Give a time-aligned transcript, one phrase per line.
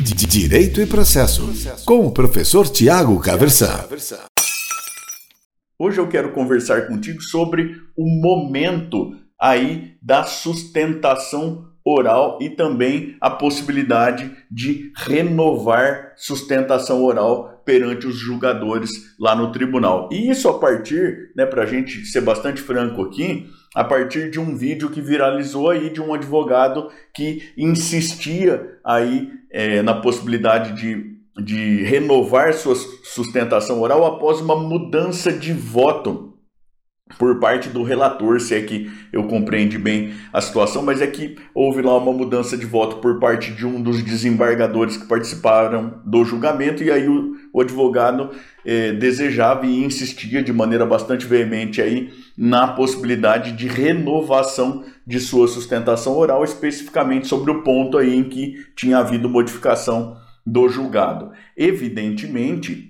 [0.00, 1.52] Direito e Processo,
[1.84, 3.84] com o professor Tiago Caversan.
[5.78, 13.28] Hoje eu quero conversar contigo sobre o momento aí da sustentação oral e também a
[13.28, 20.08] possibilidade de renovar sustentação oral perante os julgadores lá no tribunal.
[20.10, 24.40] E isso a partir, né, para a gente ser bastante franco aqui, a partir de
[24.40, 31.16] um vídeo que viralizou aí de um advogado que insistia aí é, na possibilidade de,
[31.42, 36.29] de renovar sua sustentação oral após uma mudança de voto
[37.18, 41.36] por parte do relator, se é que eu compreendi bem a situação, mas é que
[41.54, 46.24] houve lá uma mudança de voto por parte de um dos desembargadores que participaram do
[46.24, 48.30] julgamento, e aí o, o advogado
[48.64, 55.48] eh, desejava e insistia de maneira bastante veemente aí na possibilidade de renovação de sua
[55.48, 60.16] sustentação oral, especificamente sobre o ponto aí em que tinha havido modificação
[60.46, 61.32] do julgado.
[61.56, 62.89] Evidentemente,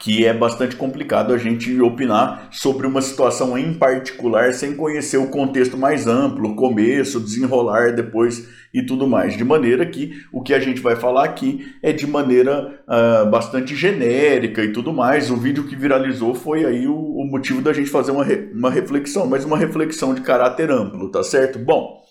[0.00, 5.28] que é bastante complicado a gente opinar sobre uma situação em particular sem conhecer o
[5.28, 9.36] contexto mais amplo, começo, desenrolar depois e tudo mais.
[9.36, 13.76] De maneira que o que a gente vai falar aqui é de maneira uh, bastante
[13.76, 15.30] genérica e tudo mais.
[15.30, 18.70] O vídeo que viralizou foi aí o, o motivo da gente fazer uma, re, uma
[18.70, 21.58] reflexão, mas uma reflexão de caráter amplo, tá certo?
[21.58, 22.02] Bom,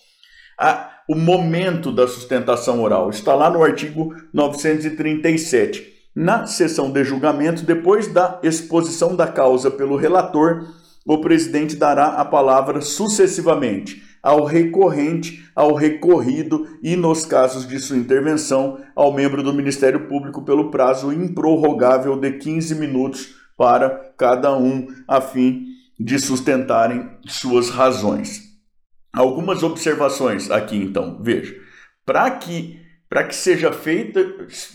[0.58, 7.64] a, o momento da sustentação oral está lá no artigo 937 na sessão de julgamento,
[7.64, 10.66] depois da exposição da causa pelo relator,
[11.06, 17.96] o presidente dará a palavra sucessivamente ao recorrente, ao recorrido e, nos casos de sua
[17.96, 24.86] intervenção, ao membro do Ministério Público pelo prazo improrrogável de 15 minutos para cada um,
[25.08, 25.66] a fim
[25.98, 28.52] de sustentarem suas razões.
[29.12, 31.54] Algumas observações aqui, então, veja.
[32.06, 32.80] Para que
[33.12, 34.26] para que seja feita,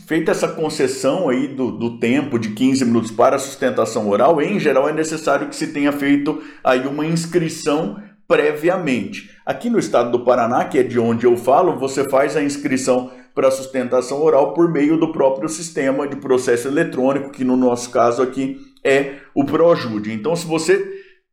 [0.05, 4.87] feita essa concessão aí do, do tempo de 15 minutos para sustentação oral, em geral
[4.87, 9.31] é necessário que se tenha feito aí uma inscrição previamente.
[9.43, 13.09] Aqui no estado do Paraná, que é de onde eu falo, você faz a inscrição
[13.33, 18.21] para sustentação oral por meio do próprio sistema de processo eletrônico, que no nosso caso
[18.21, 20.13] aqui é o ProJude.
[20.13, 20.87] Então, se você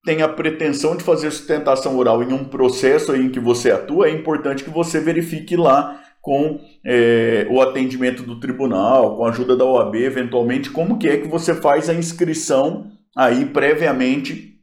[0.06, 4.10] tem a pretensão de fazer sustentação oral em um processo em que você atua, é
[4.10, 9.67] importante que você verifique lá com é, o atendimento do tribunal, com a ajuda da
[9.67, 14.55] OAB, eventualmente, como que é que você faz a inscrição aí previamente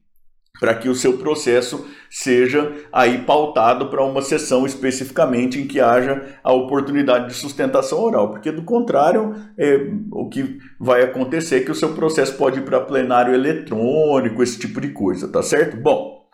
[0.59, 6.35] para que o seu processo seja aí pautado para uma sessão especificamente em que haja
[6.43, 11.71] a oportunidade de sustentação oral, porque do contrário, é, o que vai acontecer é que
[11.71, 15.77] o seu processo pode ir para plenário eletrônico, esse tipo de coisa, tá certo?
[15.77, 16.25] Bom,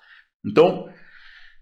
[0.50, 0.88] então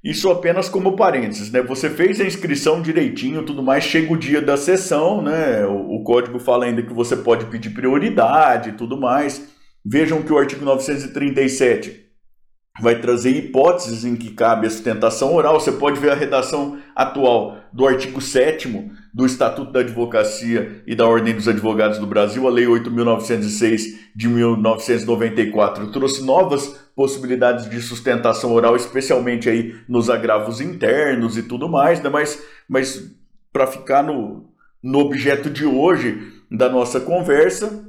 [0.06, 1.64] isso apenas como parênteses, né?
[1.64, 5.66] Você fez a inscrição direitinho, tudo mais, chega o dia da sessão, né?
[5.66, 9.50] O, o código fala ainda que você pode pedir prioridade e tudo mais.
[9.84, 12.05] Vejam que o artigo 937
[12.80, 15.60] vai trazer hipóteses em que cabe a sustentação oral.
[15.60, 21.08] Você pode ver a redação atual do artigo 7 do Estatuto da Advocacia e da
[21.08, 28.54] Ordem dos Advogados do Brasil, a Lei 8.906 de 1994, trouxe novas possibilidades de sustentação
[28.54, 32.10] oral, especialmente aí nos agravos internos e tudo mais, né?
[32.10, 33.10] mas, mas
[33.54, 34.50] para ficar no,
[34.84, 37.86] no objeto de hoje da nossa conversa,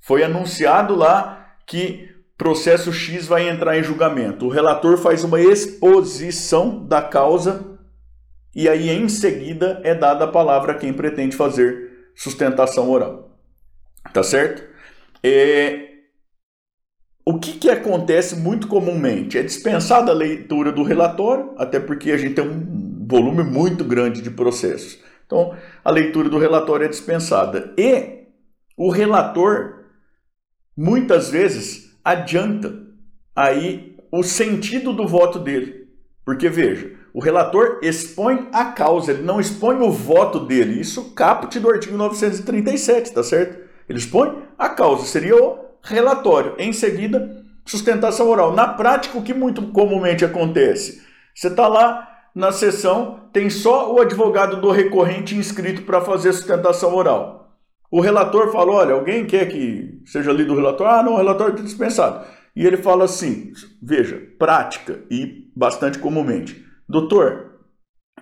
[0.00, 2.09] foi anunciado lá que
[2.40, 4.46] processo X vai entrar em julgamento.
[4.46, 7.78] O relator faz uma exposição da causa
[8.56, 13.38] e aí em seguida é dada a palavra a quem pretende fazer sustentação oral.
[14.14, 14.64] Tá certo?
[15.22, 15.90] É...
[17.26, 19.36] O que, que acontece muito comumente?
[19.36, 24.22] É dispensada a leitura do relatório, até porque a gente tem um volume muito grande
[24.22, 24.98] de processos.
[25.26, 27.74] Então, a leitura do relatório é dispensada.
[27.76, 28.28] E
[28.78, 29.84] o relator,
[30.74, 32.74] muitas vezes, adianta
[33.34, 35.88] aí o sentido do voto dele.
[36.24, 40.80] Porque veja, o relator expõe a causa, ele não expõe o voto dele.
[40.80, 43.58] Isso caput do artigo 937, tá certo?
[43.88, 46.54] Ele expõe a causa, seria o relatório.
[46.58, 48.52] Em seguida, sustentação oral.
[48.52, 51.02] Na prática, o que muito comumente acontece?
[51.34, 56.94] Você está lá na sessão, tem só o advogado do recorrente inscrito para fazer sustentação
[56.94, 57.39] oral.
[57.90, 60.94] O relator fala: olha, alguém quer que seja lido o relatório?
[60.94, 62.24] Ah, não, o relatório está dispensado.
[62.54, 63.52] E ele fala assim:
[63.82, 66.64] veja, prática e bastante comumente.
[66.88, 67.50] Doutor,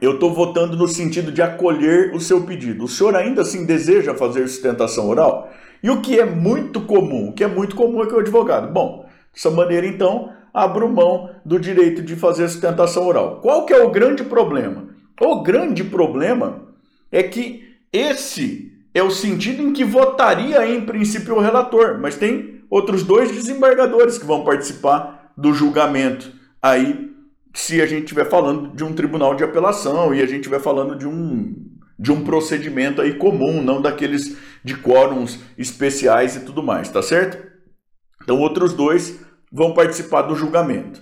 [0.00, 2.85] eu estou votando no sentido de acolher o seu pedido.
[2.85, 5.50] O senhor ainda assim deseja fazer sustentação oral?
[5.82, 7.29] E o que é muito comum?
[7.29, 11.31] O que é muito comum é que o advogado, bom, dessa maneira então, abro mão
[11.44, 13.41] do direito de fazer sustentação oral.
[13.41, 14.88] Qual que é o grande problema?
[15.20, 16.62] O grande problema
[17.12, 17.62] é que
[17.93, 23.31] esse é o sentido em que votaria em princípio o relator, mas tem outros dois
[23.31, 26.32] desembargadores que vão participar do julgamento.
[26.61, 27.11] Aí,
[27.55, 30.96] se a gente estiver falando de um tribunal de apelação e a gente estiver falando
[30.96, 31.55] de um,
[31.99, 37.46] de um procedimento aí comum, não daqueles de quórums especiais e tudo mais, tá certo?
[38.23, 39.20] Então, outros dois
[39.50, 41.00] vão participar do julgamento.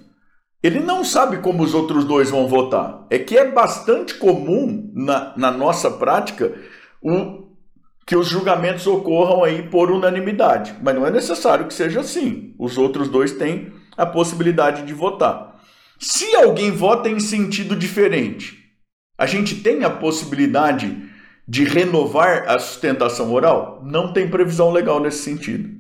[0.63, 3.07] Ele não sabe como os outros dois vão votar.
[3.11, 6.53] É que é bastante comum na, na nossa prática
[7.03, 7.46] o,
[8.07, 10.77] que os julgamentos ocorram aí por unanimidade.
[10.81, 12.55] Mas não é necessário que seja assim.
[12.57, 15.61] Os outros dois têm a possibilidade de votar.
[15.99, 18.65] Se alguém vota em sentido diferente,
[19.19, 21.05] a gente tem a possibilidade
[21.49, 23.83] de renovar a sustentação oral?
[23.85, 25.71] Não tem previsão legal nesse sentido.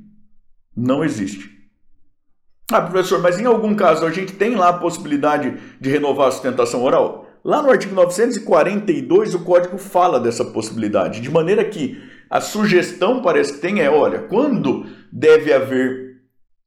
[0.77, 1.51] Não existe.
[2.73, 6.31] Ah, professor, mas em algum caso a gente tem lá a possibilidade de renovar a
[6.33, 7.26] sustentação oral?
[7.47, 11.97] Lá no artigo 942 o código fala dessa possibilidade, de maneira que
[12.29, 16.17] a sugestão parece que tem é, olha, quando deve haver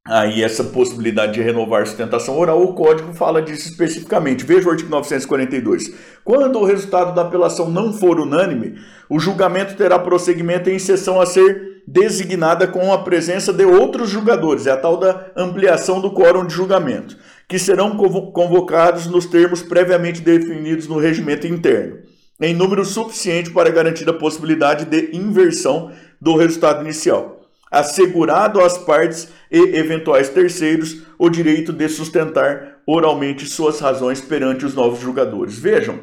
[0.08, 4.46] aí essa possibilidade de renovar sustentação oral, o código fala disso especificamente.
[4.46, 5.94] Veja o artigo 942.
[6.24, 8.76] Quando o resultado da apelação não for unânime,
[9.10, 14.66] o julgamento terá prosseguimento em sessão a ser designada com a presença de outros julgadores,
[14.66, 17.18] é a tal da ampliação do quórum de julgamento,
[17.50, 21.98] que serão convocados nos termos previamente definidos no regimento interno,
[22.40, 25.92] em número suficiente para garantir a possibilidade de inversão
[26.22, 27.42] do resultado inicial,
[27.72, 34.76] assegurado às partes e eventuais terceiros o direito de sustentar oralmente suas razões perante os
[34.76, 35.58] novos julgadores.
[35.58, 36.00] Vejam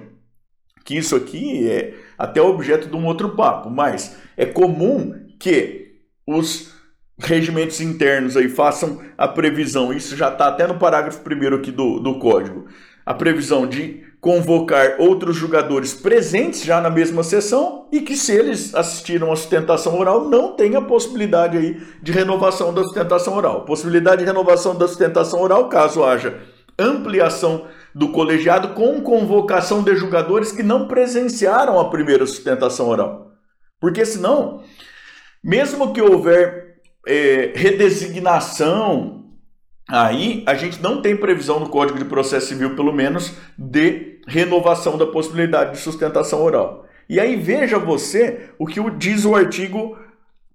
[0.84, 6.75] que isso aqui é até objeto de um outro papo, mas é comum que os
[7.19, 11.99] regimentos internos aí façam a previsão, isso já está até no parágrafo primeiro aqui do,
[11.99, 12.67] do código,
[13.05, 18.75] a previsão de convocar outros jogadores presentes já na mesma sessão e que se eles
[18.75, 23.65] assistiram à sustentação oral não tem a possibilidade aí de renovação da sustentação oral.
[23.65, 26.41] Possibilidade de renovação da sustentação oral caso haja
[26.77, 33.31] ampliação do colegiado com convocação de jogadores que não presenciaram a primeira sustentação oral.
[33.81, 34.63] Porque senão
[35.43, 36.66] mesmo que houver
[37.06, 39.25] é, redesignação,
[39.88, 44.99] aí a gente não tem previsão no Código de Processo Civil, pelo menos, de renovação
[44.99, 46.85] da possibilidade de sustentação oral.
[47.08, 49.97] E aí veja você o que diz o artigo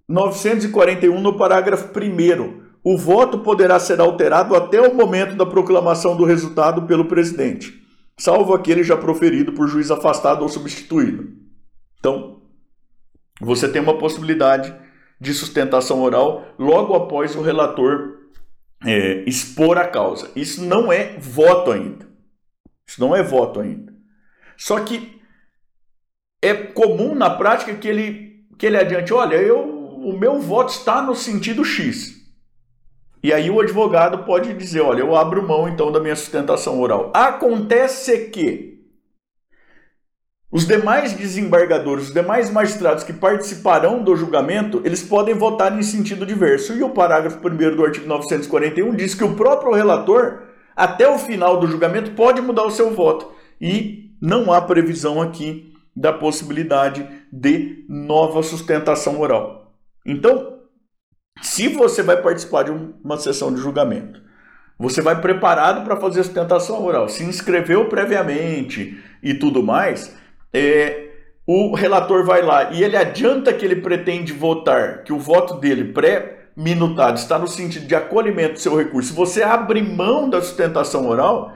[0.06, 6.24] 941 no parágrafo 1 o voto poderá ser alterado até o momento da proclamação do
[6.24, 7.80] resultado pelo presidente,
[8.18, 11.28] salvo aquele já proferido por juiz afastado ou substituído.
[11.98, 12.42] Então,
[13.40, 14.74] você tem uma possibilidade
[15.22, 18.18] de sustentação oral logo após o relator
[18.84, 20.28] é, expor a causa.
[20.34, 22.08] Isso não é voto ainda.
[22.84, 23.92] Isso não é voto ainda.
[24.56, 25.22] Só que
[26.42, 31.00] é comum na prática que ele, que ele adiante, olha, eu, o meu voto está
[31.00, 32.20] no sentido X.
[33.22, 37.12] E aí o advogado pode dizer, olha, eu abro mão então da minha sustentação oral.
[37.14, 38.71] Acontece que
[40.52, 46.26] os demais desembargadores, os demais magistrados que participarão do julgamento, eles podem votar em sentido
[46.26, 46.74] diverso.
[46.74, 50.42] E o parágrafo 1 do artigo 941 diz que o próprio relator,
[50.76, 53.32] até o final do julgamento, pode mudar o seu voto.
[53.58, 59.72] E não há previsão aqui da possibilidade de nova sustentação oral.
[60.04, 60.58] Então,
[61.40, 64.20] se você vai participar de uma sessão de julgamento,
[64.78, 70.14] você vai preparado para fazer a sustentação oral, se inscreveu previamente e tudo mais,
[70.52, 71.08] é,
[71.46, 75.92] o relator vai lá e ele adianta que ele pretende votar, que o voto dele
[75.92, 79.10] pré-minutado está no sentido de acolhimento do seu recurso.
[79.10, 81.52] Se você abre mão da sustentação oral,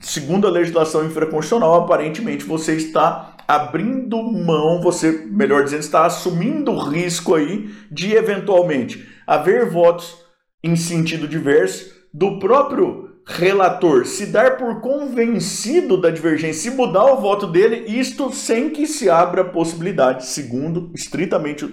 [0.00, 6.78] segundo a legislação infraconstitucional, aparentemente você está abrindo mão, você, melhor dizendo, está assumindo o
[6.78, 10.16] risco aí de eventualmente haver votos
[10.62, 17.20] em sentido diverso do próprio relator se dar por convencido da divergência e mudar o
[17.20, 21.70] voto dele, isto sem que se abra a possibilidade, segundo estritamente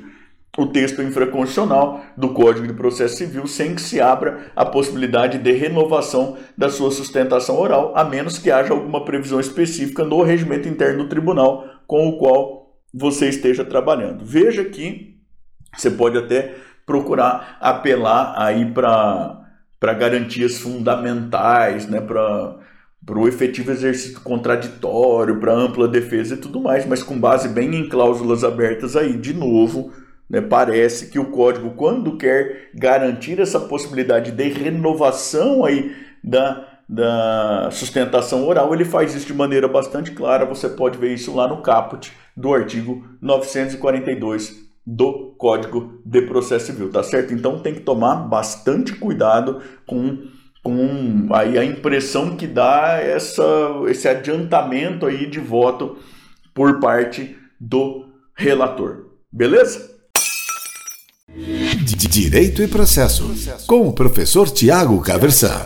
[0.58, 5.52] o texto infraconstitucional do Código de Processo Civil, sem que se abra a possibilidade de
[5.54, 11.04] renovação da sua sustentação oral, a menos que haja alguma previsão específica no regimento interno
[11.04, 14.26] do tribunal com o qual você esteja trabalhando.
[14.26, 15.18] Veja que
[15.76, 19.45] você pode até procurar apelar aí para
[19.80, 22.58] para garantias fundamentais, né, para
[23.10, 27.90] o efetivo exercício contraditório, para ampla defesa e tudo mais, mas com base bem em
[27.90, 29.92] cláusulas abertas aí, de novo,
[30.30, 37.70] né, parece que o código, quando quer garantir essa possibilidade de renovação aí da, da
[37.72, 41.62] sustentação oral, ele faz isso de maneira bastante clara, você pode ver isso lá no
[41.62, 47.34] caput do artigo 942 do Código de Processo Civil, tá certo?
[47.34, 50.28] Então tem que tomar bastante cuidado com,
[50.64, 53.44] com aí a impressão que dá essa,
[53.88, 55.98] esse adiantamento aí de voto
[56.54, 59.08] por parte do relator.
[59.32, 59.96] Beleza?
[62.16, 63.30] Direito e Processo,
[63.68, 65.66] com o professor Tiago Caversan.